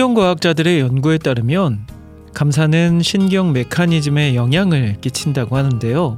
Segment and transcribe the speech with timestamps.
[0.00, 1.86] 신경과학자들의 연구에 따르면
[2.32, 6.16] 감사는 신경 메커니즘에 영향을 끼친다고 하는데요.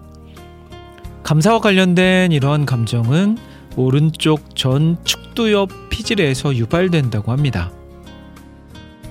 [1.25, 3.38] 감사와 관련된 이러한 감정은
[3.75, 7.72] 오른쪽 전 축두엽 피질에서 유발된다고 합니다.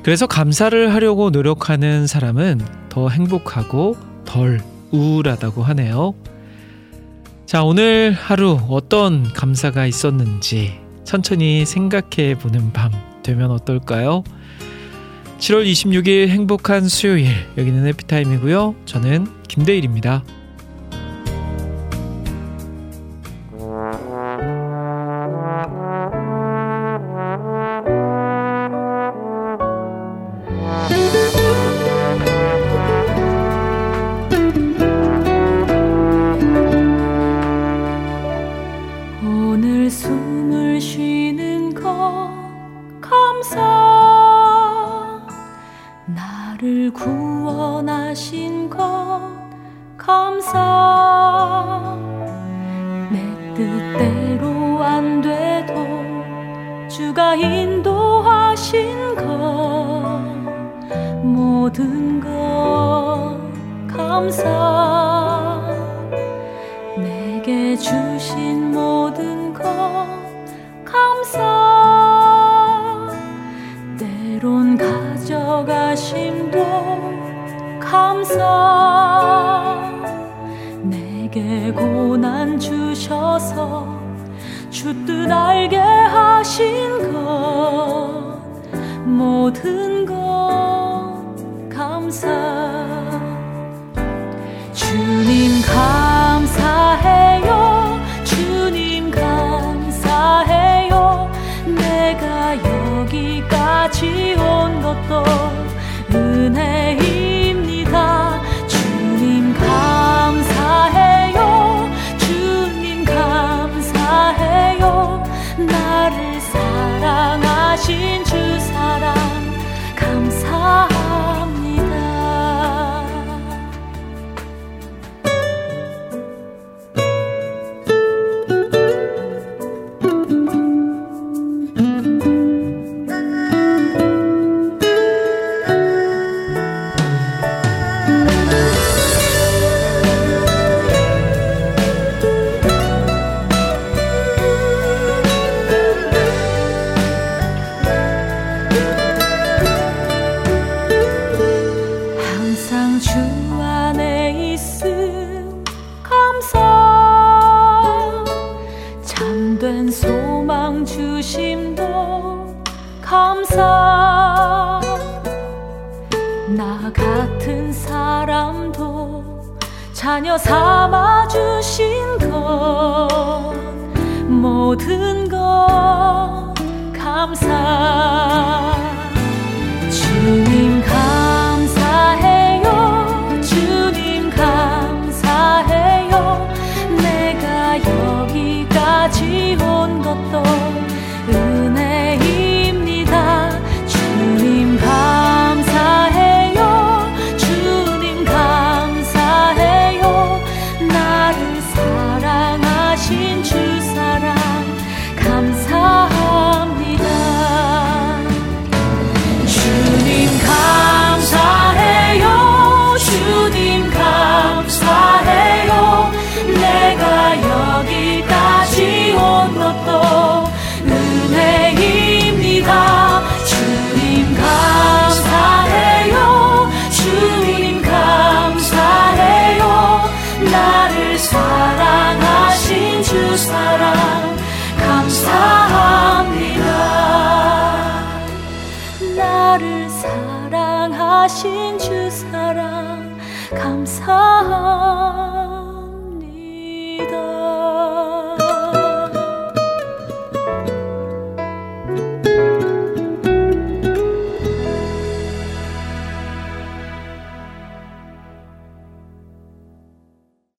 [0.03, 4.61] 그래서 감사를 하려고 노력하는 사람은 더 행복하고 덜
[4.91, 6.13] 우울하다고 하네요.
[7.45, 14.23] 자, 오늘 하루 어떤 감사가 있었는지 천천히 생각해 보는 밤 되면 어떨까요?
[15.41, 17.25] 7월 26일 행복한 수요일
[17.57, 18.75] 여기는 해피타임이고요.
[18.85, 20.23] 저는 김대일입니다.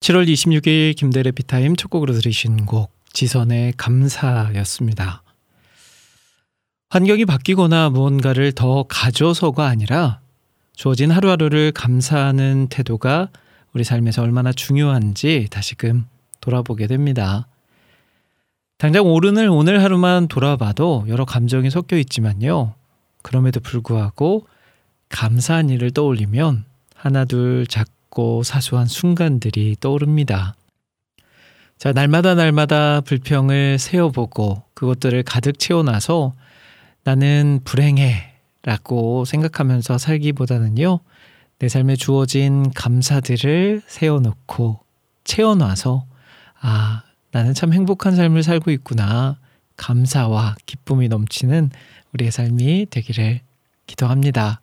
[0.03, 5.23] 7월 26일 김대래 피타임 첫 곡으로 들으신 곡 지선의 감사였습니다.
[6.91, 10.19] 환경이 바뀌거나 무언가를 더 가져서가 아니라
[10.75, 13.29] 주어진 하루하루를 감사하는 태도가
[13.75, 16.07] 우리 삶에서 얼마나 중요한지 다시금
[16.41, 17.47] 돌아보게 됩니다.
[18.79, 22.75] 당장 오른을 오늘 하루만 돌아봐도 여러 감정이 섞여 있지만요.
[23.23, 24.49] 그럼에도 불구하고
[25.11, 26.65] 감사한 일을 떠올리면
[26.97, 30.55] 하나둘 작 작고 사소한 순간들이 떠오릅니다.
[31.79, 36.35] 자, 날마다 날마다 불평을 세어보고 그것들을 가득 채워놔서
[37.05, 38.31] 나는 불행해
[38.63, 41.01] 라고 생각하면서 살기보다는요,
[41.59, 44.81] 내 삶에 주어진 감사들을 세워놓고
[45.25, 46.07] 채워놔서,
[46.61, 49.39] 아, 나는 참 행복한 삶을 살고 있구나.
[49.77, 51.71] 감사와 기쁨이 넘치는
[52.13, 53.41] 우리의 삶이 되기를
[53.87, 54.62] 기도합니다.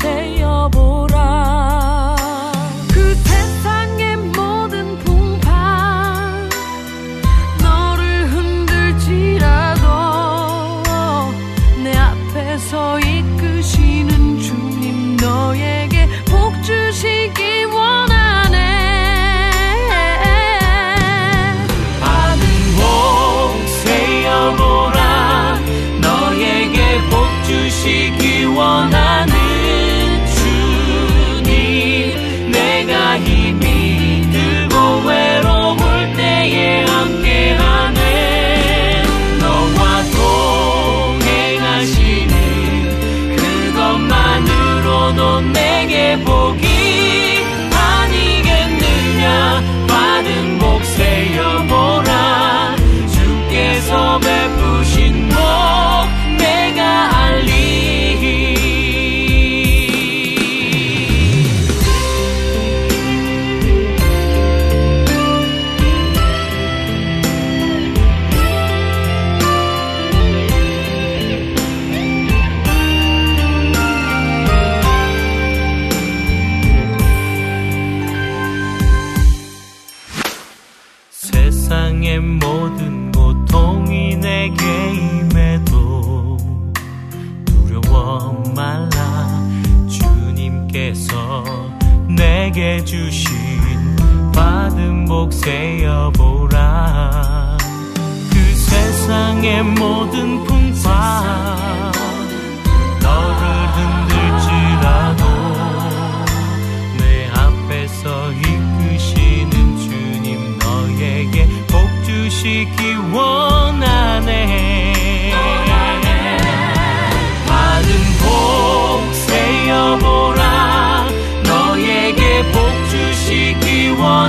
[0.00, 0.59] say you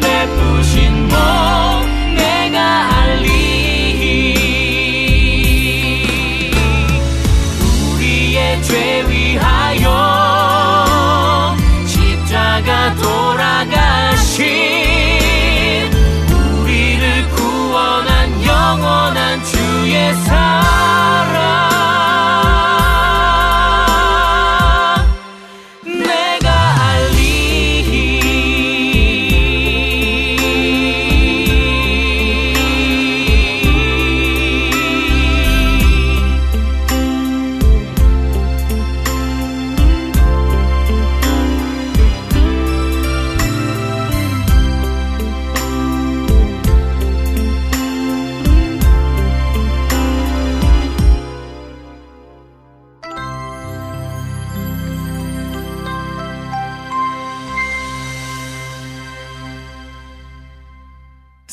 [0.00, 1.14] 베푸신 목
[2.16, 3.24] 내가 알리
[7.94, 9.86] 우리의 죄 위하여
[11.86, 14.44] 십자가 돌아가신
[16.62, 21.33] 우리를 구원한 영원한 주의 사랑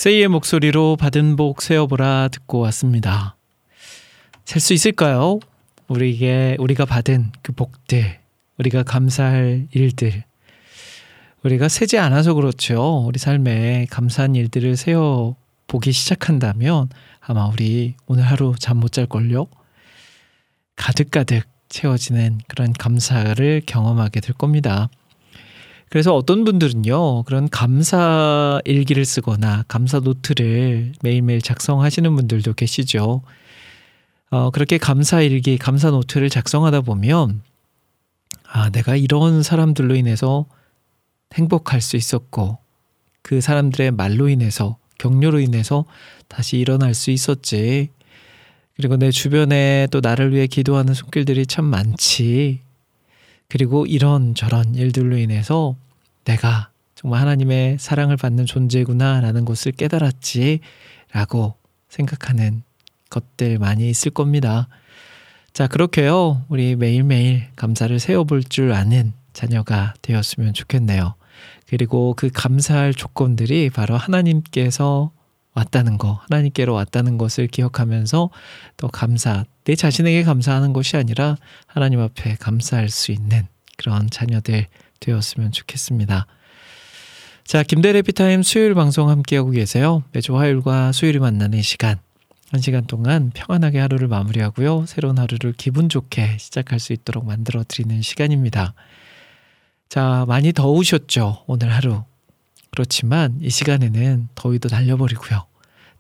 [0.01, 3.36] 세이의 목소리로 받은 복 세어보라 듣고 왔습니다.
[4.46, 5.39] 셀 수 있을까요?
[5.89, 8.17] 우리에게 우리가 받은 그 복들,
[8.58, 10.24] 우리가 감사할 일들,
[11.43, 13.03] 우리가 세지 않아서 그렇죠.
[13.05, 15.36] 우리 삶에 감사한 일들을 세어
[15.67, 16.89] 보기 시작한다면
[17.20, 19.46] 아마 우리 오늘 하루 잠 못 잘걸요?
[20.77, 24.89] 가득가득 채워지는 그런 감사를 경험하게 될 겁니다.
[25.91, 33.21] 그래서 어떤 분들은요, 그런 감사 일기를 쓰거나 감사 노트를 매일매일 작성하시는 분들도 계시죠.
[34.29, 37.41] 어, 그렇게 감사 일기, 감사 노트를 작성하다 보면,
[38.48, 40.45] 아, 내가 이런 사람들로 인해서
[41.33, 42.60] 행복할 수 있었고,
[43.21, 45.83] 그 사람들의 말로 인해서, 격려로 인해서
[46.29, 47.89] 다시 일어날 수 있었지.
[48.77, 52.62] 그리고 내 주변에 또 나를 위해 기도하는 손길들이 참 많지.
[53.51, 55.75] 그리고 이런 저런 일들로 인해서
[56.24, 60.62] 내가 정말 하나님의 사랑을 받는 존재구나라는 것을 깨달았지
[61.12, 61.55] 라고
[61.89, 62.63] 생각하는
[63.10, 64.70] 것들 많이 있을 겁니다.
[65.51, 66.46] 자, 그렇게요.
[66.48, 71.15] 우리 매일매일 감사를 세워볼 줄 아는 자녀가 되었으면 좋겠네요.
[71.67, 75.12] 그리고 그 감사할 조건들이 바로 하나님께서
[75.53, 78.29] 왔다는 거, 하나님께로 왔다는 것을 기억하면서
[78.77, 84.67] 또 감사, 내 자신에게 감사하는 것이 아니라 하나님 앞에 감사할 수 있는 그런 자녀들
[85.00, 86.25] 되었으면 좋겠습니다.
[87.43, 90.03] 자, 김대래 피타임 수요일 방송 함께하고 계세요.
[90.13, 92.00] 매주 화요일과 수요일이 만나는 시간.
[92.51, 94.86] 한 시간 동안 평안하게 하루를 마무리하고요.
[94.86, 98.74] 새로운 하루를 기분 좋게 시작할 수 있도록 만들어 드리는 시간입니다.
[99.89, 101.43] 자, 많이 더우셨죠?
[101.48, 102.03] 오늘 하루.
[102.72, 105.46] 그렇지만 이 시간에는 더위도 날려버리고요.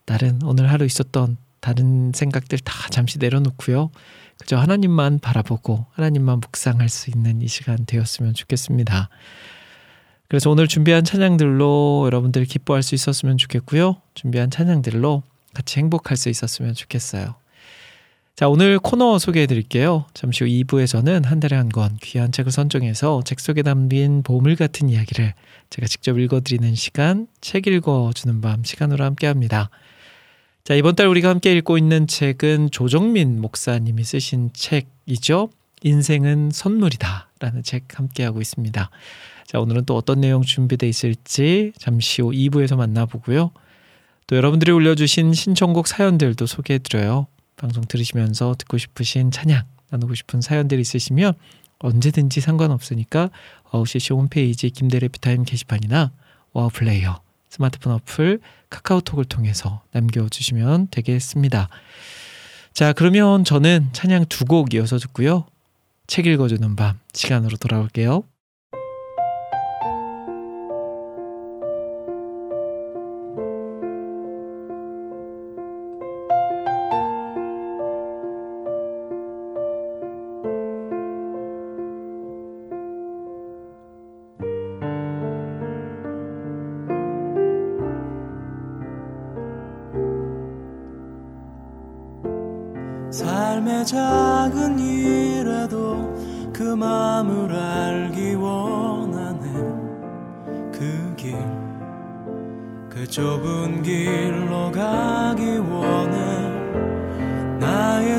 [0.05, 3.91] 다른 오늘 하루 있었던 다른 생각들 다 잠시 내려놓고요.
[4.39, 9.09] 그저 하나님만 바라보고 하나님만 묵상할 수 있는 이 시간 되었으면 좋겠습니다.
[10.27, 13.97] 그래서 오늘 준비한 찬양들로 여러분들 기뻐할 수 있었으면 좋겠고요.
[14.15, 15.23] 준비한 찬양들로
[15.53, 17.35] 같이 행복할 수 있었으면 좋겠어요.
[18.35, 20.05] 자, 오늘 코너 소개해 드릴게요.
[20.13, 24.89] 잠시 후 2부에서는 한 달에 한 권 귀한 책을 선정해서 책 속에 담긴 보물 같은
[24.89, 25.33] 이야기를
[25.71, 29.69] 제가 직접 읽어 드리는 시간, 책 읽어 주는 밤 시간으로 함께 합니다.
[30.65, 35.49] 자, 이번 달 우리가 함께 읽고 있는 책은 조정민 목사님이 쓰신 책이죠.
[35.83, 37.29] 인생은 선물이다.
[37.39, 38.89] 라는 책 함께 하고 있습니다.
[39.47, 43.51] 자, 오늘은 또 어떤 내용 준비되어 있을지 잠시 후 2부에서 만나보고요.
[44.27, 47.27] 또 여러분들이 올려주신 신청곡 사연들도 소개해드려요.
[47.55, 51.33] 방송 들으시면서 듣고 싶으신 찬양, 나누고 싶은 사연들 있으시면
[51.79, 53.29] 언제든지 상관없으니까
[53.71, 56.11] 어우시시 홈페이지 김대일의 해피타임 게시판이나
[56.53, 61.69] 와우 플레이어 스마트폰 어플 카카오톡을 통해서 남겨주시면 되겠습니다.
[62.73, 65.45] 자, 그러면 저는 찬양 두 곡 이어서 듣고요.
[66.07, 68.23] 책 읽어주는 밤 시간으로 돌아올게요.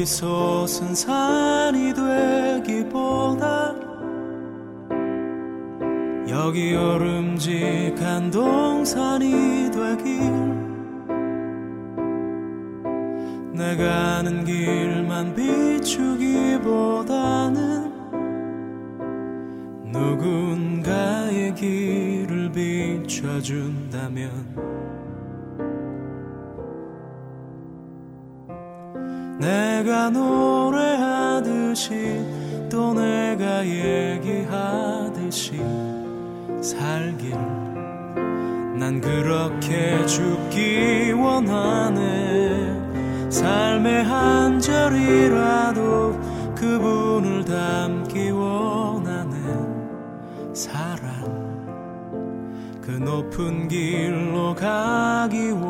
[0.00, 3.74] 비솟은 산이 되기보다
[6.26, 10.22] 여기 오름직한 동산이 되길.
[13.52, 16.32] 내가 아는 길만 비추기보다는
[19.92, 24.30] 누군가의 길을 비춰준다면
[43.80, 46.12] 삶의 한 절이라도
[46.54, 49.34] 그분을 닮기 원하는
[50.54, 51.08] 사랑
[52.82, 55.69] 그 높은 길로 가기 원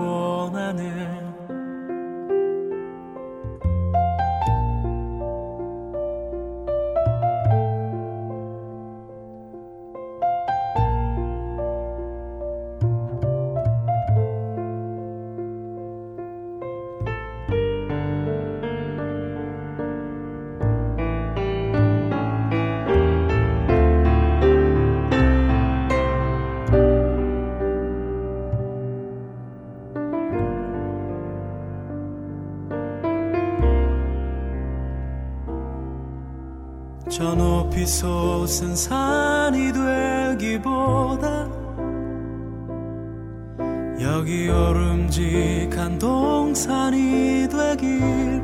[37.90, 39.72] 솟은 산이
[40.38, 41.50] 되기보다
[44.00, 48.40] 여기 오름직한 동산이 되길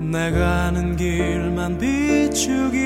[0.00, 2.85] 내가 아는 길만 비추기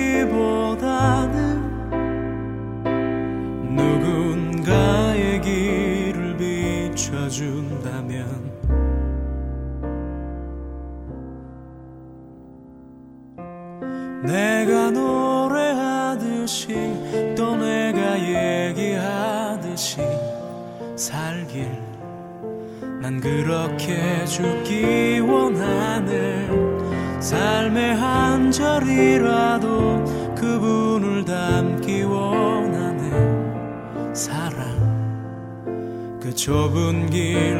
[36.50, 37.59] 좁은 길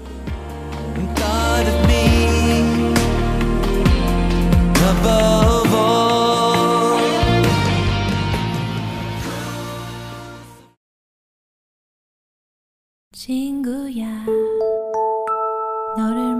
[13.13, 14.07] 친구야,
[15.95, 16.30] 너를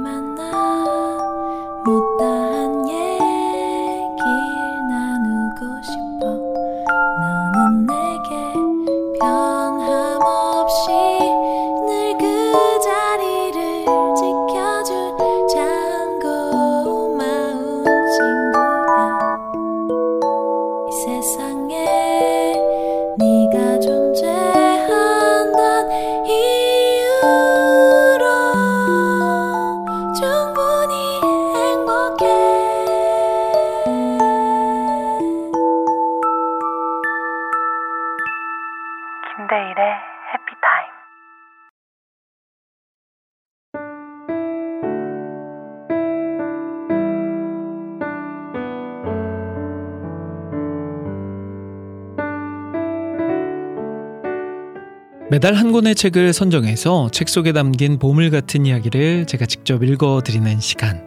[55.41, 61.03] 매달 한 권의 책을 선정해서 책 속에 담긴 보물 같은 이야기를 제가 직접 읽어드리는 시간.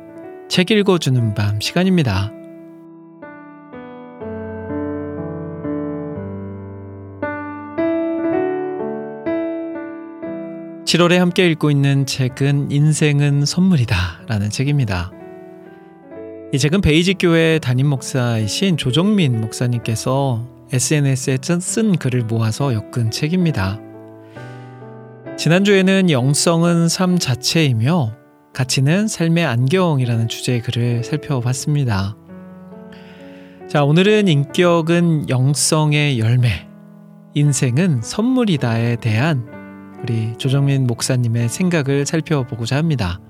[0.49, 2.33] 책 읽어주는 밤 시간입니다.
[10.85, 15.13] 7월에 함께 읽고 있는 책은 인생은 선물이다 라는 책입니다.
[16.53, 23.94] 이 책은 베이직 교회 담임 목사이신 조정민 목사님께서 SNS에 쓴 글을 모아서 엮은 책입니다.
[25.37, 28.15] 지난주에는 영성은 삶 자체이며
[28.53, 32.17] 가치는 삶의 안경이라는 주제의 글을 살펴봤습니다.
[33.69, 36.69] 자, 오늘은 인격은 영성의 열매,
[37.35, 39.49] 인생은 선물이다에 대한
[40.03, 43.21] 우리 조정민 목사님의 생각을 살펴보고자 합니다.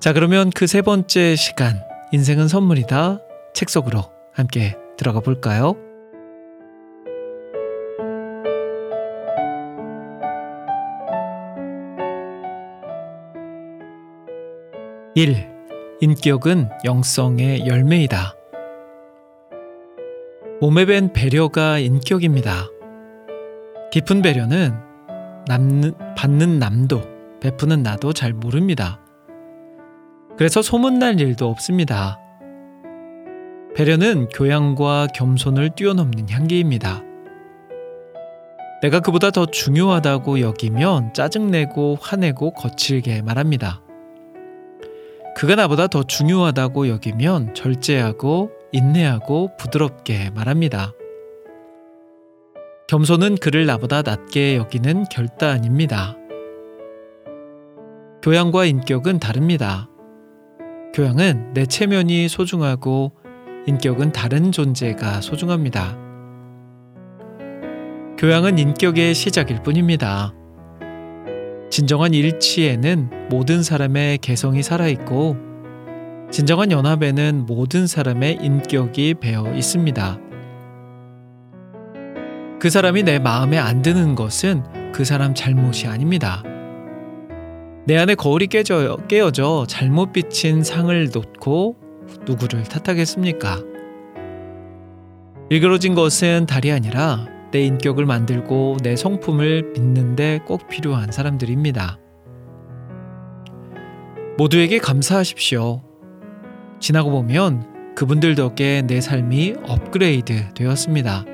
[0.00, 1.78] 자, 그러면 그 세 번째 시간,
[2.12, 3.18] 인생은 선물이다
[3.52, 5.76] 책 속으로 함께 들어가 볼까요?
[15.16, 15.48] 1.
[16.00, 18.34] 인격은 영성의 열매이다.
[20.60, 22.66] 몸에 밴 배려가 인격입니다.
[23.92, 24.74] 깊은 배려는
[25.46, 27.02] 남는, 받는 남도,
[27.40, 28.98] 베푸는 나도 잘 모릅니다.
[30.36, 32.18] 그래서 소문날 일도 없습니다.
[33.76, 37.02] 배려는 교양과 겸손을 뛰어넘는 향기입니다.
[38.82, 43.83] 내가 그보다 더 중요하다고 여기면 짜증내고 화내고 거칠게 말합니다.
[45.34, 50.92] 그가 나보다 더 중요하다고 여기면 절제하고 인내하고 부드럽게 말합니다.
[52.86, 56.16] 겸손은 그를 나보다 낮게 여기는 결단입니다.
[58.22, 59.88] 교양과 인격은 다릅니다.
[60.94, 63.12] 교양은 내 체면이 소중하고
[63.66, 65.98] 인격은 다른 존재가 소중합니다.
[68.18, 70.32] 교양은 인격의 시작일 뿐입니다.
[71.74, 75.36] 진정한 일치에는 모든 사람의 개성이 살아있고,
[76.30, 80.20] 진정한 연합에는 모든 사람의 인격이 배어 있습니다.
[82.60, 86.44] 그 사람이 내 마음에 안 드는 것은 그 사람 잘못이 아닙니다.
[87.86, 91.74] 내 안에 거울이 깨져, 깨어져 잘못 비친 상을 놓고
[92.24, 93.58] 누구를 탓하겠습니까?
[95.50, 102.00] 일그러진 것은 달이 아니라 내 인격을 만들고 내 성품을 빚는데 꼭 필요한 사람들입니다.
[104.36, 105.80] 모두에게 감사하십시오.
[106.80, 111.24] 지나고 보면 그분들 덕에 내 삶이 업그레이드 되었습니다.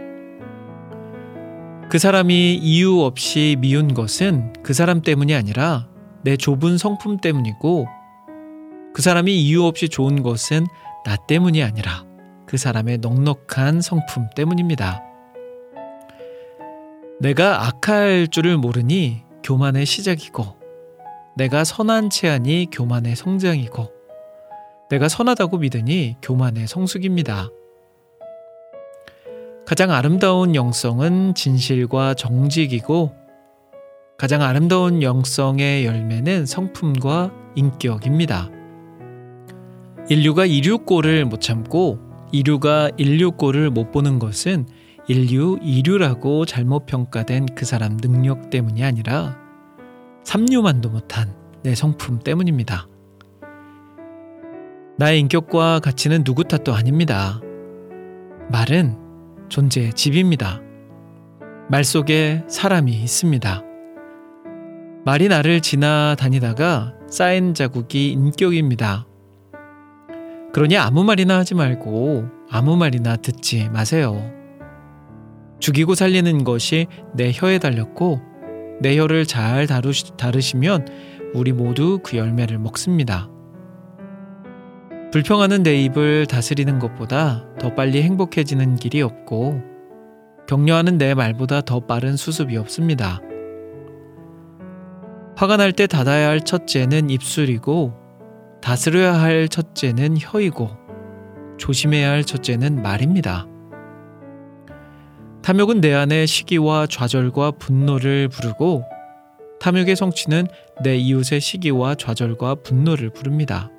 [1.89, 5.89] 그 사람이 이유 없이 미운 것은 그 사람 때문이 아니라
[6.23, 7.87] 내 좁은 성품 때문이고
[8.93, 10.67] 그 사람이 이유 없이 좋은 것은
[11.07, 12.05] 나 때문이 아니라
[12.45, 15.07] 그 사람의 넉넉한 성품 때문입니다.
[17.21, 20.57] 내가 악할 줄을 모르니 교만의 시작이고
[21.37, 23.93] 내가 선한 체하니 교만의 성장이고
[24.89, 27.51] 내가 선하다고 믿으니 교만의 성숙입니다.
[29.67, 33.15] 가장 아름다운 영성은 진실과 정직이고
[34.17, 38.49] 가장 아름다운 영성의 열매는 성품과 인격입니다.
[40.09, 41.99] 인류가 이류꼴을 못 참고
[42.33, 44.67] 이류가 인류꼴을 못 보는 것은
[45.11, 49.37] 인류 이류라고 잘못 평가된 그 사람 능력 때문이 아니라
[50.23, 52.87] 삼류만도 못한 내 성품 때문입니다.
[54.99, 57.41] 나의 인격과 가치는 누구 탓도 아닙니다.
[58.53, 58.97] 말은
[59.49, 60.61] 존재의 집입니다.
[61.69, 63.65] 말 속에 사람이 있습니다.
[65.05, 69.09] 말이 나를 지나다니다가 쌓인 자국이 인격입니다.
[70.53, 74.39] 그러니 아무 말이나 하지 말고 아무 말이나 듣지 마세요.
[75.61, 78.21] 죽이고 살리는 것이 내 혀에 달렸고
[78.81, 80.87] 내 혀를 잘 다루시, 다루시면
[81.35, 83.29] 우리 모두 그 열매를 먹습니다.
[85.13, 89.61] 불평하는 내 입을 다스리는 것보다 더 빨리 행복해지는 길이 없고
[90.49, 93.21] 격려하는 내 말보다 더 빠른 수습이 없습니다.
[95.37, 97.95] 화가 날 때 닫아야 할 첫째는 입술이고
[98.63, 100.69] 다스려야 할 첫째는 혀이고
[101.59, 103.50] 조심해야 할 첫째는 말입니다.
[105.43, 108.85] 탐욕은 내 안에 시기와 좌절과 분노를 부르고
[109.61, 110.47] 탐욕의 성취는
[110.83, 113.71] 내 이웃의 시기와 좌절과 분노를 부릅니다.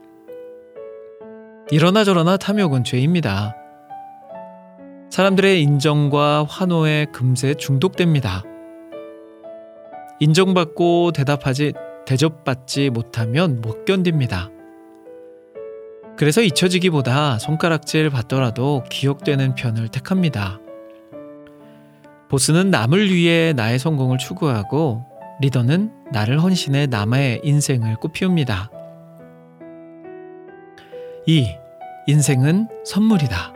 [1.70, 3.56] 이러나 저러나 탐욕은 죄입니다.
[5.12, 8.44] 사람들의 인정과 환호에 금세 중독됩니다.
[10.20, 11.74] 인정받고 대답하지
[12.06, 14.50] 대접받지 못하면 못 견딥니다.
[16.18, 20.61] 그래서 잊혀지기보다 손가락질 받더라도 기억되는 편을 택합니다.
[22.32, 25.04] 보스는 남을 위해 나의 성공을 추구하고
[25.42, 28.72] 리더는 나를 헌신해 남의 인생을 꽃피웁니다.
[31.26, 31.46] 2.
[32.08, 33.54] 인생은 선물이다.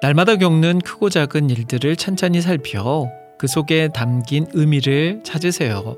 [0.00, 5.94] 날마다 겪는 크고 작은 일들을 찬찬히 살펴 그 속에 담긴 의미를 찾으세요.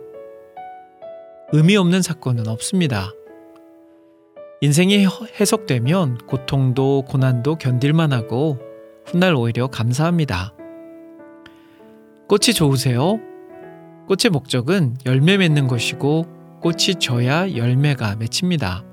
[1.52, 3.12] 의미 없는 사건은 없습니다.
[4.60, 5.06] 인생이
[5.38, 8.58] 해석되면 고통도 고난도 견딜만 하고
[9.06, 10.54] 훗날 오히려 감사합니다.
[12.30, 13.18] 꽃이 좋으세요?
[14.06, 16.26] 꽃의 목적은 열매 맺는 것이고
[16.60, 18.84] 꽃이 져야 열매가 맺힙니다.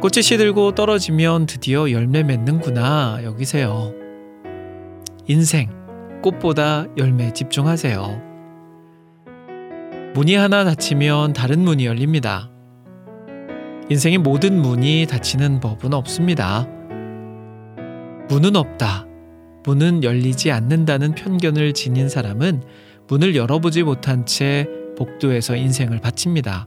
[0.00, 3.92] 꽃이 시들고 떨어지면 드디어 열매 맺는구나 여기세요.
[5.26, 5.70] 인생,
[6.22, 8.22] 꽃보다 열매 집중하세요.
[10.14, 12.48] 문이 하나 닫히면 다른 문이 열립니다.
[13.90, 16.64] 인생의 모든 문이 닫히는 법은 없습니다.
[18.28, 19.08] 문은 없다.
[19.64, 22.62] 문은 열리지 않는다는 편견을 지닌 사람은
[23.08, 26.66] 문을 열어보지 못한 채 복도에서 인생을 바칩니다.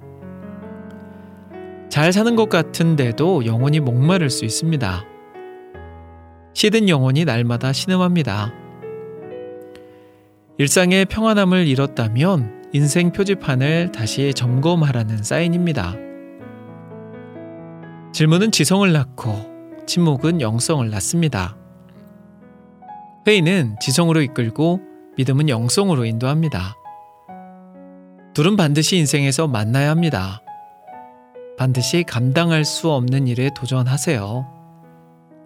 [1.89, 5.05] 잘 사는 것 같은데도 영혼이 목마를 수 있습니다.
[6.53, 8.53] 시든 영혼이 날마다 신음합니다.
[10.57, 15.95] 일상의 평안함을 잃었다면 인생 표지판을 다시 점검하라는 사인입니다.
[18.13, 21.57] 질문은 지성을 낳고 침묵은 영성을 낳습니다.
[23.27, 24.81] 회의는 지성으로 이끌고
[25.17, 26.75] 믿음은 영성으로 인도합니다.
[28.33, 30.41] 둘은 반드시 인생에서 만나야 합니다.
[31.57, 34.45] 반드시 감당할 수 없는 일에 도전하세요.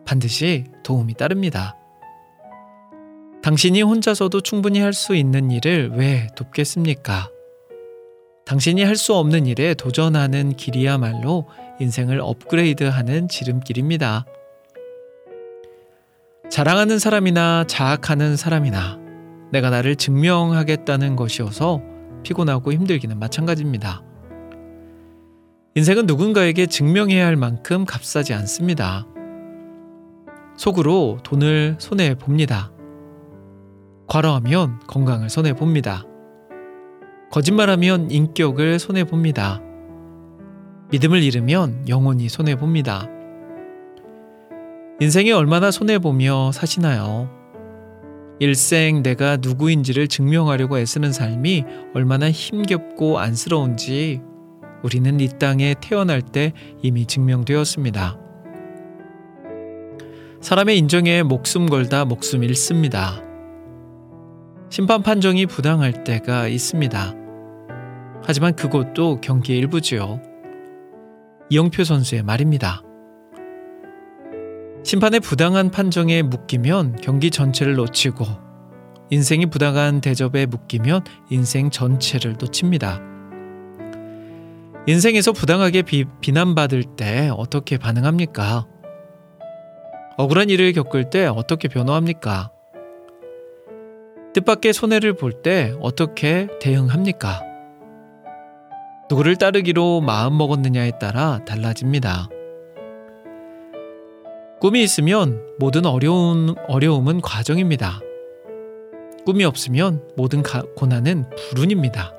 [0.05, 1.75] 반드시 도움이 따릅니다.
[3.43, 7.29] 당신이 혼자서도 충분히 할 수 있는 일을 왜 돕겠습니까?
[8.45, 11.47] 당신이 할 수 없는 일에 도전하는 길이야말로
[11.79, 14.25] 인생을 업그레이드하는 지름길입니다.
[16.49, 18.99] 자랑하는 사람이나 자학하는 사람이나
[19.51, 21.81] 내가 나를 증명하겠다는 것이어서
[22.23, 24.03] 피곤하고 힘들기는 마찬가지입니다.
[25.75, 29.05] 인생은 누군가에게 증명해야 할 만큼 값싸지 않습니다.
[30.57, 32.71] 속으로 돈을 손해 봅니다.
[34.07, 36.03] 과로하면 건강을 손해 봅니다.
[37.31, 39.61] 거짓말하면 인격을 손해 봅니다.
[40.89, 43.07] 믿음을 잃으면 영혼이 손해 봅니다.
[45.01, 47.29] 인생에 얼마나 손해 보며 사시나요?
[48.39, 54.21] 일생 내가 누구인지를 증명하려고 애쓰는 삶이 얼마나 힘겹고 안쓰러운지
[54.83, 58.17] 우리는 이 땅에 태어날 때 이미 증명되었습니다.
[60.41, 63.21] 사람의 인정에 목숨 걸다 목숨 잃습니다.
[64.69, 67.15] 심판 판정이 부당할 때가 있습니다.
[68.23, 70.21] 하지만 그것도 경기의 일부지요.
[71.49, 72.83] 이영표 선수의 말입니다.
[74.83, 78.25] 심판의 부당한 판정에 묶이면 경기 전체를 놓치고
[79.11, 83.01] 인생이 부당한 대접에 묶이면 인생 전체를 놓칩니다.
[84.87, 88.65] 인생에서 부당하게 비, 비난받을 때 어떻게 반응합니까?
[90.17, 92.51] 억울한 일을 겪을 때 어떻게 변호합니까?
[94.33, 97.41] 뜻밖의 손해를 볼 때 어떻게 대응합니까?
[99.09, 102.29] 누구를 따르기로 마음 먹었느냐에 따라 달라집니다.
[104.59, 108.01] 꿈이 있으면 모든 어려운, 어려움은 과정입니다.
[109.25, 112.13] 꿈이 없으면 모든 가, 고난은 불운입니다.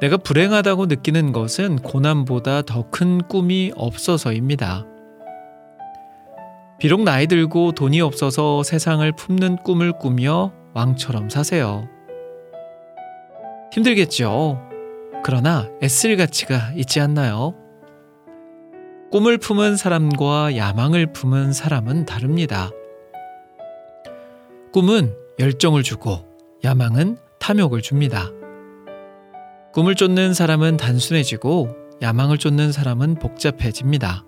[0.00, 4.86] 내가 불행하다고 느끼는 것은 고난보다 더 큰 꿈이 없어서입니다.
[6.78, 11.88] 비록 나이 들고 돈이 없어서 세상을 품는 꿈을 꾸며 왕처럼 사세요.
[13.72, 14.60] 힘들겠죠.
[15.24, 17.54] 그러나 애쓸 가치가 있지 않나요?
[19.10, 22.70] 꿈을 품은 사람과 야망을 품은 사람은 다릅니다.
[24.72, 26.26] 꿈은 열정을 주고
[26.64, 28.30] 야망은 탐욕을 줍니다.
[29.72, 31.68] 꿈을 쫓는 사람은 단순해지고
[32.02, 34.24] 야망을 쫓는 사람은 복잡해집니다.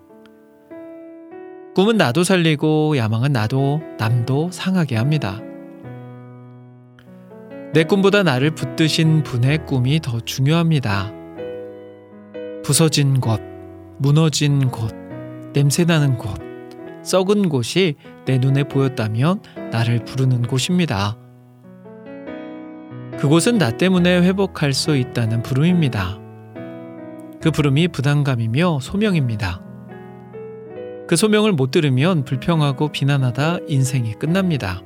[1.75, 5.41] 꿈은 나도 살리고 야망은 나도 남도 상하게 합니다.
[7.73, 11.11] 내 꿈보다 나를 붙드신 분의 꿈이 더 중요합니다.
[12.63, 13.41] 부서진 곳,
[13.99, 14.93] 무너진 곳,
[15.53, 16.39] 냄새나는 곳,
[17.03, 17.95] 썩은 곳이
[18.25, 19.41] 내 눈에 보였다면
[19.71, 21.17] 나를 부르는 곳입니다.
[23.17, 26.19] 그곳은 나 때문에 회복할 수 있다는 부름입니다.
[27.41, 29.61] 그 부름이 부담감이며 소명입니다.
[31.07, 34.81] 그 소명을 못 들으면 불평하고 비난하다 인생이 끝납니다.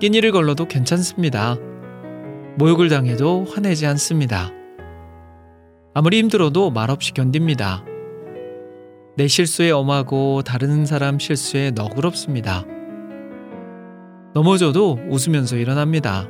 [0.00, 1.56] 끼니를 걸러도 괜찮습니다.
[2.58, 4.55] 모욕을 당해도 화내지 않습니다.
[5.98, 7.82] 아무리 힘들어도 말없이 견딥니다.
[9.16, 12.66] 내 실수에 엄하고 다른 사람 실수에 너그럽습니다.
[14.34, 16.28] 넘어져도 웃으면서 일어납니다.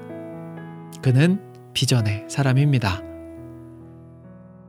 [1.03, 1.41] 그는
[1.73, 3.03] 비전의 사람입니다.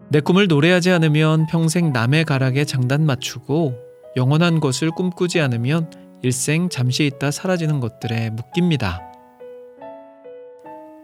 [0.09, 3.75] 내 꿈을 노래하지 않으면 평생 남의 가락에 장단 맞추고
[4.15, 5.91] 영원한 것을 꿈꾸지 않으면
[6.23, 9.03] 일생 잠시 있다 사라지는 것들에 묶입니다.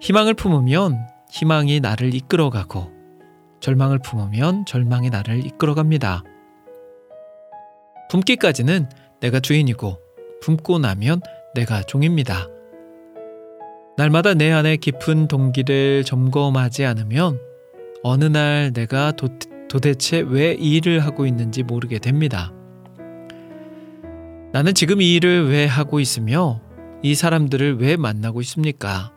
[0.01, 0.97] 희망을 품으면
[1.29, 2.92] 희망이 나를 이끌어가고
[3.63, 6.23] 절망을 품으면 절망이 나를 이끌어갑니다.
[8.11, 8.89] 품기까지는
[9.21, 9.99] 내가 주인이고
[10.41, 11.21] 품고 나면
[11.55, 12.49] 내가 종입니다.
[13.95, 17.39] 날마다 내 안에 깊은 동기를 점검하지 않으면
[18.03, 19.29] 어느 날 내가 도,
[19.69, 22.51] 도대체 왜 이 일을 하고 있는지 모르게 됩니다.
[24.51, 26.59] 나는 지금 이 일을 왜 하고 있으며
[27.01, 29.13] 이 사람들을 왜 만나고 있습니까?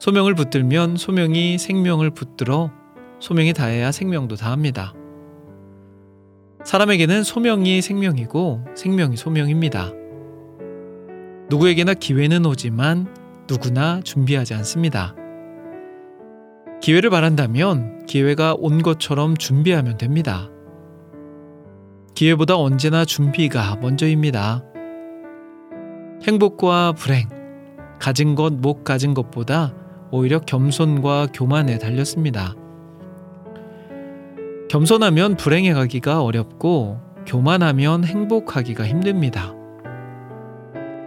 [0.00, 2.77] 소명을 붙들면 소명이 생명을 붙들어
[3.20, 4.94] 소명이 다해야 생명도 다합니다.
[6.64, 9.92] 사람에게는 소명이 생명이고 생명이 소명입니다.
[11.48, 13.06] 누구에게나 기회는 오지만
[13.48, 15.14] 누구나 준비하지 않습니다.
[16.80, 20.50] 기회를 바란다면 기회가 온 것처럼 준비하면 됩니다.
[22.14, 24.64] 기회보다 언제나 준비가 먼저입니다.
[26.26, 27.28] 행복과 불행,
[27.98, 29.74] 가진 것, 못 가진 것보다
[30.10, 32.54] 오히려 겸손과 교만에 달렸습니다.
[34.68, 39.54] 겸손하면 불행해 가기가 어렵고 교만하면 행복하기가 힘듭니다.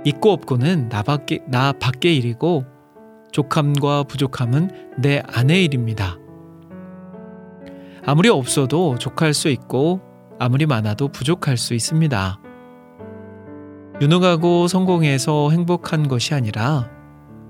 [0.03, 2.65] 있고 없고는 나 밖에, 나 밖의 일이고
[3.31, 6.17] 족함과 부족함은 내 안의 일입니다.
[8.03, 10.01] 아무리 없어도 족할 수 있고
[10.39, 12.39] 아무리 많아도 부족할 수 있습니다.
[14.01, 16.89] 유능하고 성공해서 행복한 것이 아니라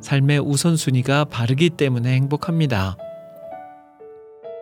[0.02, 2.98] 삶의 우선순위가 바르기 때문에 행복합니다.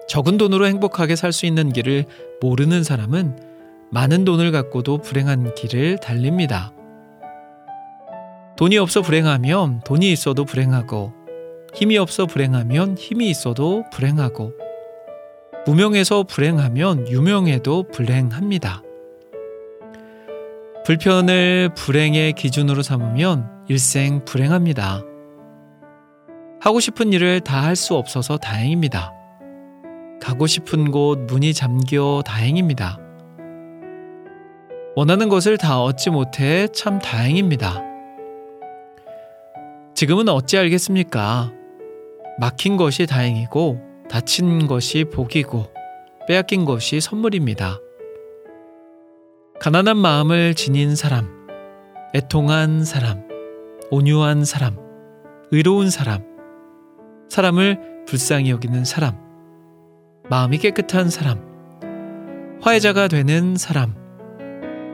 [0.09, 2.05] 적은 돈으로 행복하게 살 수 있는 길을
[2.41, 3.39] 모르는 사람은
[3.91, 6.73] 많은 돈을 갖고도 불행한 길을 달립니다.
[8.57, 11.13] 돈이 없어 불행하면 돈이 있어도 불행하고
[11.75, 14.51] 힘이 없어 불행하면 힘이 있어도 불행하고
[15.67, 18.81] 무명해서 불행하면 유명해도 불행합니다.
[20.85, 25.03] 불편을 불행의 기준으로 삼으면 일생 불행합니다.
[26.59, 29.18] 하고 싶은 일을 다 할 수 없어서 다행입니다.
[30.21, 32.99] 가고 싶은 곳 문이 잠겨 다행입니다.
[34.95, 37.81] 원하는 것을 다 얻지 못해 참 다행입니다.
[39.95, 41.53] 지금은 어찌 알겠습니까?
[42.39, 45.67] 막힌 것이 다행이고 다친 것이 복이고
[46.27, 47.79] 빼앗긴 것이 선물입니다.
[49.59, 51.47] 가난한 마음을 지닌 사람,
[52.15, 53.27] 애통한 사람,
[53.91, 54.77] 온유한 사람,
[55.51, 56.23] 의로운 사람,
[57.29, 59.28] 사람을 불쌍히 여기는 사람,
[60.29, 61.39] 마음이 깨끗한 사람,
[62.61, 63.95] 화해자가 되는 사람,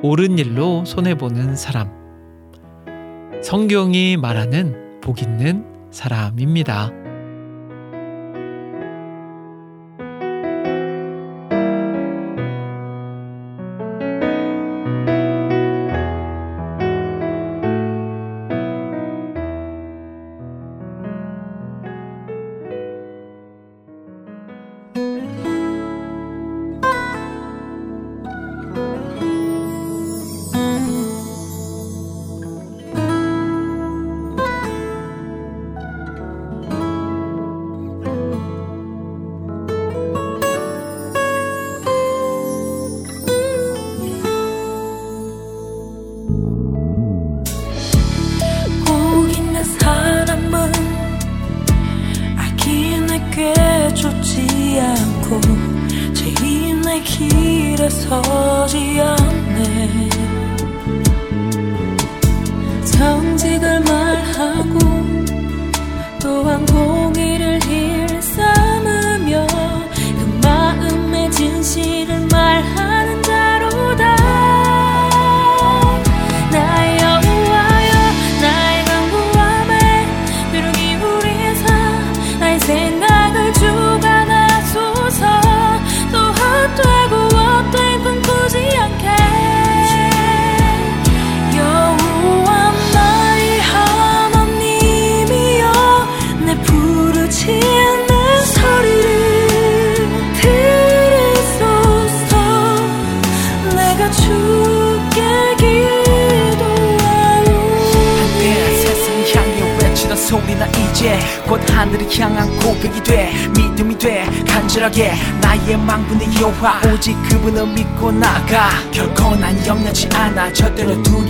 [0.01, 1.91] 옳은 일로 손해보는 사람,
[3.43, 7.04] 성경이 말하는 복 있는 사람입니다.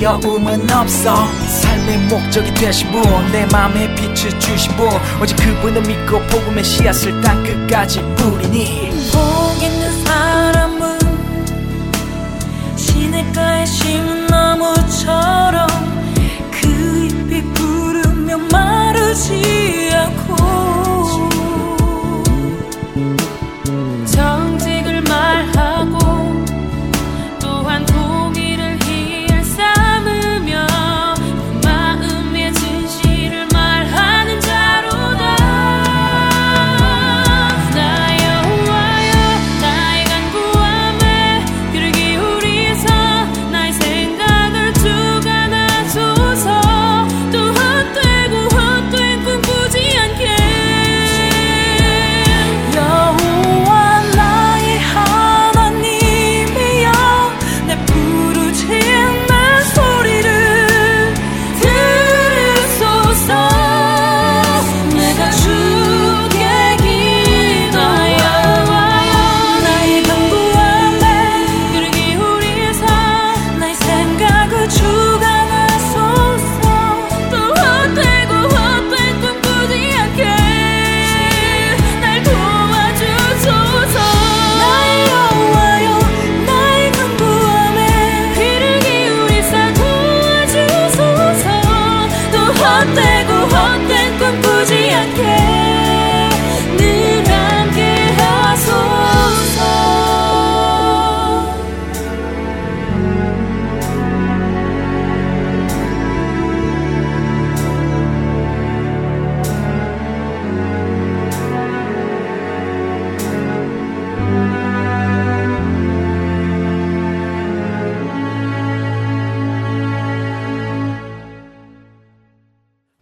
[0.05, 1.27] 두려움은 없어.
[1.47, 4.87] 삶의 목적이 되신 분내 맘에 빛을 주신 분
[5.19, 8.91] 오직 그분을 믿고 복음의 씨앗을 땅 끝까지 뿌리니.
[9.11, 10.99] 복 있는 사람은
[12.75, 15.67] 시냇가에 심은 나무처럼
[16.51, 20.44] 그 잎이 부르며 마르지 않고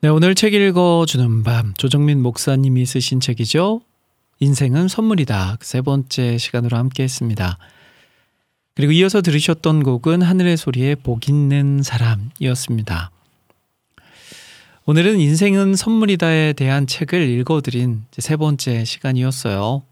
[0.03, 3.79] 네, 오늘 책 읽어주는 밤 조정민 목사님이 쓰신 책이죠.
[4.41, 5.55] 인생은 선물이다.
[5.61, 7.57] 그세 번째 시간으로 함께 했습니다.
[8.75, 13.11] 그리고 이어서 들으셨던 곡은 하늘의 소리의 복 있는 사람이었습니다.
[14.87, 19.83] 오늘은 인생은 선물이다에 대한 책을 읽어드린 세 번째 시간이었어요.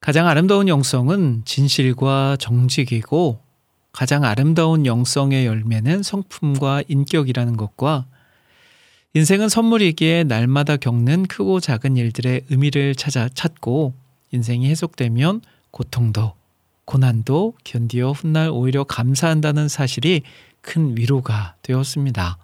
[0.00, 3.38] 가장 아름다운 영성은 진실과 정직이고
[3.92, 8.06] 가장 아름다운 영성의 열매는 성품과 인격이라는 것과
[9.16, 13.94] 인생은 선물이기에 날마다 겪는 크고 작은 일들의 의미를 찾아 찾고
[14.30, 15.40] 인생이 해석되면
[15.70, 16.34] 고통도
[16.84, 20.20] 고난도 견디어 훗날 오히려 감사한다는 사실이
[20.60, 22.36] 큰 위로가 되었습니다.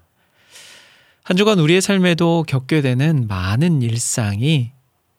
[1.22, 4.70] 한 주간 우리의 삶에도 겪게 되는 많은 일상이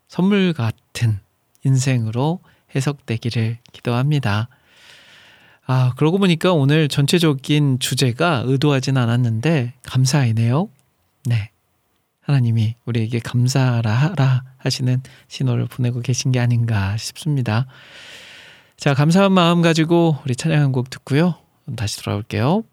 [0.08, 1.20] 선물 같은
[1.64, 2.40] 인생으로
[2.76, 4.50] 해석되기를 기도합니다.
[5.68, 10.70] 아, 그러고 보니까 오늘 전체적인 주제가 의도하진 않았는데 감사이네요.
[11.26, 11.50] 네.
[12.22, 17.66] 하나님이 우리에게 감사라 하라 하시는 신호를 보내고 계신 게 아닌가 싶습니다.
[18.78, 21.36] 자, 감사한 마음 가지고 우리 찬양 한 곡 듣고요.
[21.76, 22.64] 다시 돌아올게요.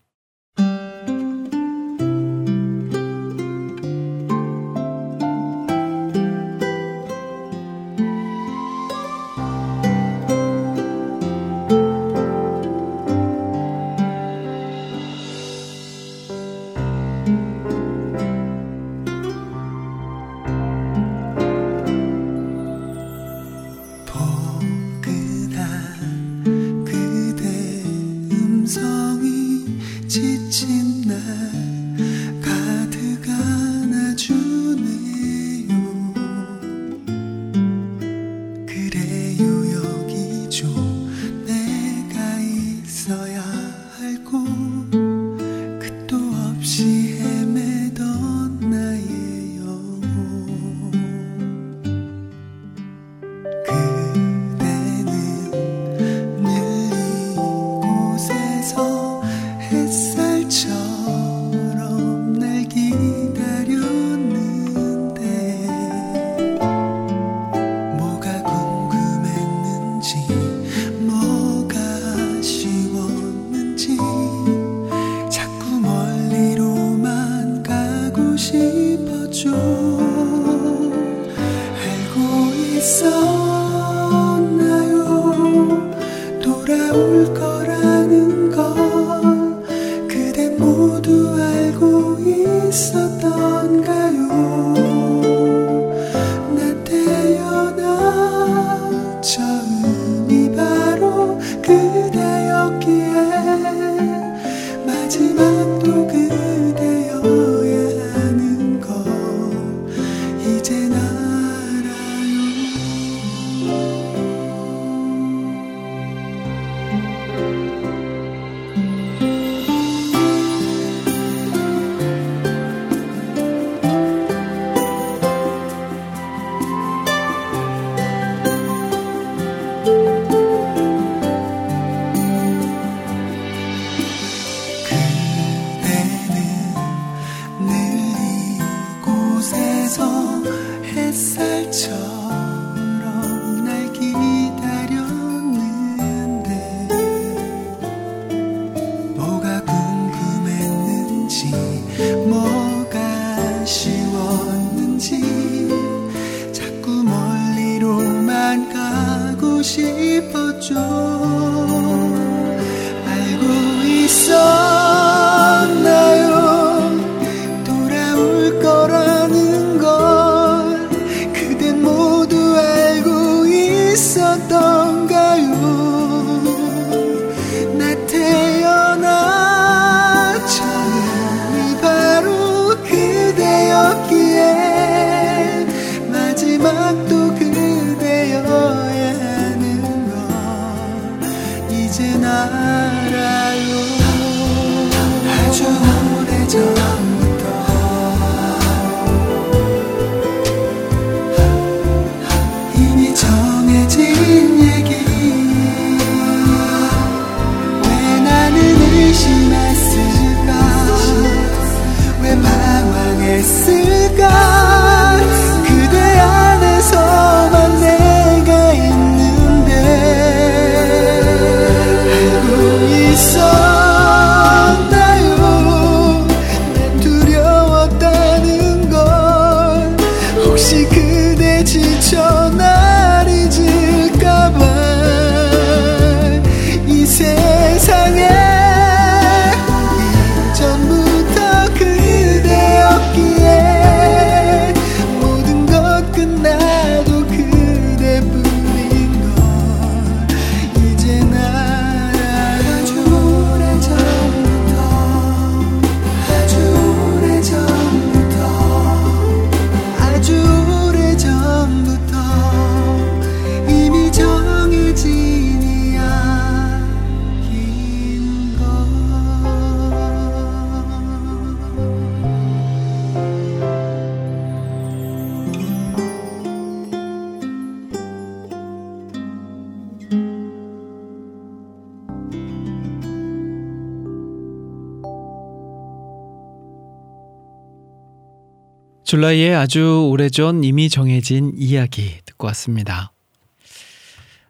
[289.11, 293.11] 줄라이의 아주 오래전 이미 정해진 이야기 듣고 왔습니다.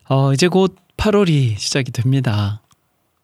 [0.06, 2.60] 어, 이제 곧 8월이 시작이 됩니다.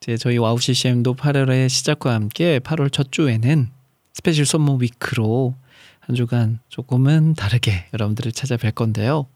[0.00, 3.68] 이제 저희 와우 CCM도 8월의 시작과 함께 8월 첫 주에는
[4.14, 5.54] special summer week로
[6.00, 9.26] 한 주간 조금은 다르게 여러분들을 찾아뵐 건데요.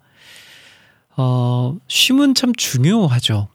[1.18, 3.48] 어, 쉼은 참 중요하죠.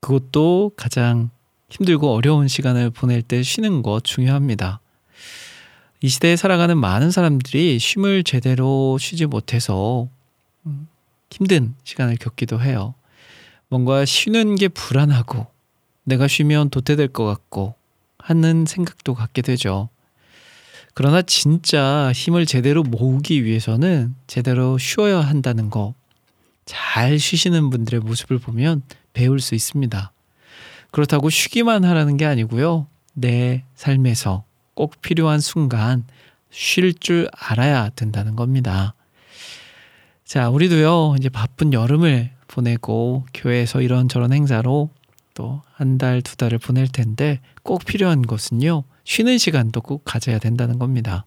[0.00, 1.28] 그것도 가장
[1.68, 4.80] 힘들고 어려운 시간을 보낼 때 쉬는 거 중요합니다.
[6.02, 10.08] 이 시대에 살아가는 많은 사람들이 쉼을 제대로 쉬지 못해서
[10.66, 10.88] 음,
[11.30, 12.94] 힘든 시간을 겪기도 해요.
[13.68, 15.46] 뭔가 쉬는 게 불안하고
[16.04, 17.74] 내가 쉬면 도태될 것 같고
[18.18, 19.88] 하는 생각도 갖게 되죠.
[20.94, 25.94] 그러나 진짜 힘을 제대로 모으기 위해서는 제대로 쉬어야 한다는 거
[26.64, 28.82] 잘 쉬시는 분들의 모습을 보면
[29.12, 30.12] 배울 수 있습니다.
[30.90, 32.86] 그렇다고 쉬기만 하라는 게 아니고요.
[33.14, 34.44] 내 삶에서
[34.74, 36.04] 꼭 필요한 순간
[36.50, 38.94] 쉴 줄 알아야 된다는 겁니다.
[40.24, 44.90] 자, 우리도요, 이제 바쁜 여름을 보내고 교회에서 이런저런 행사로
[45.34, 50.78] 또 한 달, 두 달을 보낼 텐데 꼭 필요한 것은요, 쉬는 시간도 꼭 가져야 된다는
[50.78, 51.24] 겁니다.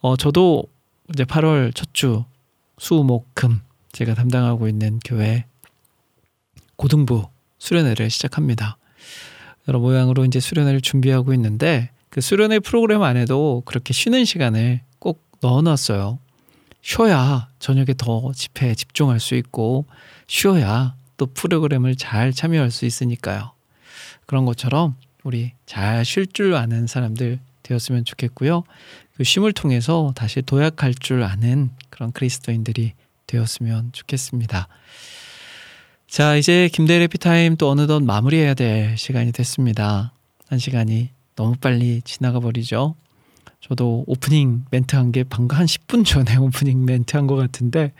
[0.00, 0.64] 어, 저도
[1.12, 2.24] 이제 8월 첫 주,
[2.78, 3.60] 수, 목, 금,
[3.92, 5.44] 제가 담당하고 있는 교회
[6.76, 7.28] 고등부
[7.58, 8.78] 수련회를 시작합니다.
[9.68, 16.20] 여러 모양으로 이제 수련회를 준비하고 있는데 그 수련회 프로그램 안에도 그렇게 쉬는 시간을 꼭 넣어놨어요.
[16.80, 19.86] 쉬어야 저녁에 더 집회에 집중할 수 있고
[20.28, 23.50] 쉬어야 또 프로그램을 잘 참여할 수 있으니까요.
[24.26, 24.94] 그런 것처럼
[25.24, 28.62] 우리 잘 쉴 줄 아는 사람들 되었으면 좋겠고요.
[29.16, 32.92] 그 쉼을 통해서 다시 도약할 줄 아는 그런 그리스도인들이
[33.26, 34.68] 되었으면 좋겠습니다.
[36.06, 40.12] 자, 이제 김대일의 해피타임 또 어느덧 마무리해야 될 시간이 됐습니다.
[40.46, 42.94] 한 시간이 너무 빨리 지나가 버리죠.
[43.60, 47.92] 저도 오프닝 멘트 한 게 방금 한 10분 전에 오프닝 멘트 한 것 같은데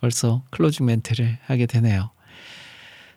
[0.00, 2.10] 벌써 클로징 멘트를 하게 되네요.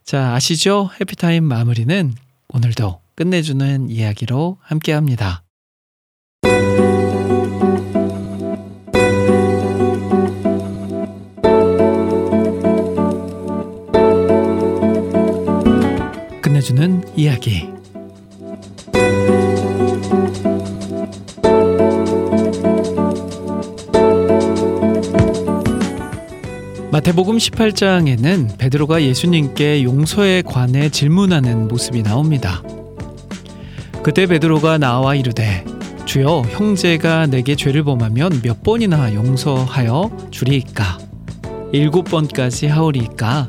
[0.03, 0.89] 자, 아시죠?
[1.01, 2.13] 해피타임 마무리는
[2.49, 5.43] 오늘도 끝내주는 이야기로 함께 합니다.
[16.41, 17.76] 끝내주는 이야기.
[26.97, 32.63] 마태복음 18장에는 베드로가 예수님께 용서에 관해 질문하는 모습이 나옵니다.
[34.01, 35.63] 그때 베드로가 나와 이르되
[36.05, 40.97] 주여 형제가 내게 죄를 범하면 몇 번이나 용서하여 주리이까?
[41.71, 43.47] 일곱 번까지 하오리이까?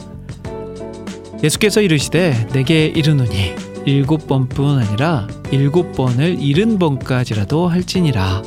[1.42, 3.54] 예수께서 이르시되 내게 이르노니
[3.86, 8.42] 일곱 번뿐 아니라 일곱 번을 일흔 번까지라도 할지니라.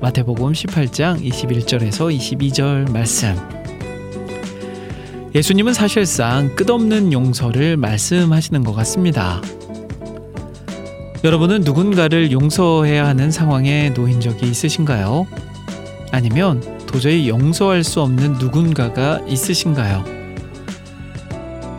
[0.00, 3.36] 마태복음 18장 21절에서 22절 말씀
[5.34, 9.42] 예수님은 사실상 끝없는 용서를 말씀하시는 것 같습니다.
[11.24, 15.26] 여러분은 누군가를 용서해야 하는 상황에 놓인 적이 있으신가요?
[16.12, 20.04] 아니면 도저히 용서할 수 없는 누군가가 있으신가요?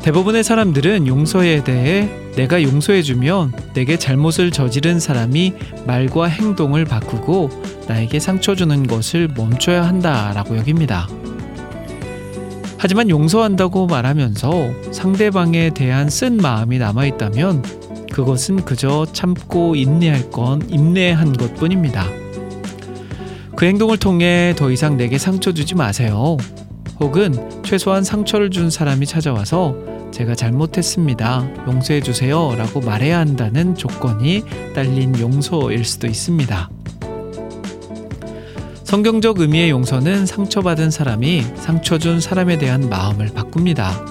[0.01, 5.53] 대부분의 사람들은 용서에 대해 내가 용서해주면 내게 잘못을 저지른 사람이
[5.87, 7.49] 말과 행동을 바꾸고
[7.87, 11.07] 나에게 상처 주는 것을 멈춰야 한다라고 여깁니다.
[12.77, 17.63] 하지만 용서한다고 말하면서 상대방에 대한 쓴 마음이 남아있다면
[18.11, 22.05] 그것은 그저 참고 인내할 건 인내한 것 뿐입니다.
[23.55, 26.37] 그 행동을 통해 더 이상 내게 상처 주지 마세요.
[26.99, 29.75] 혹은 최소한 상처를 준 사람이 찾아와서
[30.11, 31.65] 제가 잘못했습니다.
[31.67, 32.53] 용서해 주세요.
[32.57, 36.69] 라고 말해야 한다는 조건이 딸린 용서일 수도 있습니다.
[38.85, 44.05] 성경적 의미의 용서는 상처받은 사람이 상처 준 사람에 대한 마음을 바꿉니다.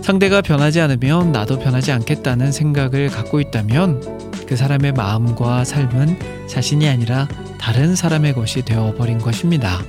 [0.00, 4.00] 상대가 변하지 않으면 나도 변하지 않겠다는 생각을 갖고 있다면
[4.46, 7.28] 그 사람의 마음과 삶은 자신이 아니라
[7.58, 9.82] 다른 사람의 것이 되어버린 것입니다.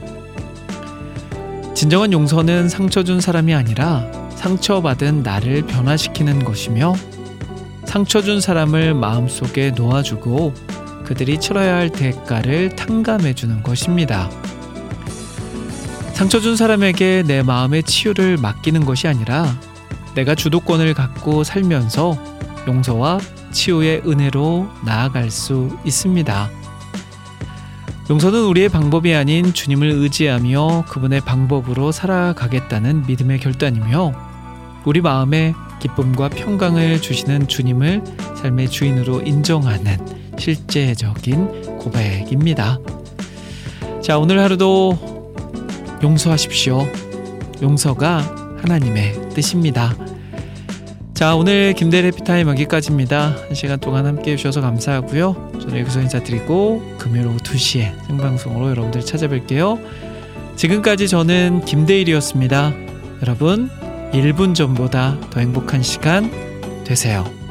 [1.74, 6.94] 진정한 용서는 상처 준 사람이 아니라 상처받은 나를 변화시키는 것이며
[7.86, 10.75] 상처 준 사람을 마음속에 놓아주고
[11.06, 14.30] 그들이 치러야 할 대가를 탕감해 주는 것입니다.
[16.14, 19.58] 상처 준 사람에게 내 마음의 치유를 맡기는 것이 아니라
[20.16, 22.18] 내가 주도권을 갖고 살면서
[22.68, 23.20] 용서와
[23.52, 26.50] 치유의 은혜로 나아갈 수 있습니다.
[28.10, 34.14] 용서는 우리의 방법이 아닌 주님을 의지하며 그분의 방법으로 살아가겠다는 믿음의 결단이며
[34.86, 38.04] 우리 마음에 기쁨과 평강을 주시는 주님을
[38.36, 42.80] 삶의 주인으로 인정하는 실제적인 고백입니다.
[44.02, 45.34] 자, 오늘 하루도
[46.04, 46.88] 용서하십시오.
[47.62, 49.96] 용서가 하나님의 뜻입니다.
[51.14, 53.38] 자, 오늘 김대래 피타임 여기까지입니다.
[53.48, 55.52] 한 시간 동안 함께 해주셔서 감사하고요.
[55.62, 59.80] 저는 여기서 인사드리고 금요일 오후 2시에 생방송으로 여러분들 찾아뵐게요.
[60.58, 62.74] 지금까지 저는 김대일이었습니다.
[63.22, 63.70] 여러분,
[64.12, 66.30] 1분 전보다 더 행복한 시간
[66.84, 67.45] 되세요.